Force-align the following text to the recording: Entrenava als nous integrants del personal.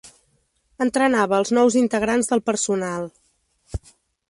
Entrenava 0.85 1.35
als 1.41 1.51
nous 1.59 1.77
integrants 1.83 2.33
del 2.33 2.43
personal. 2.51 3.09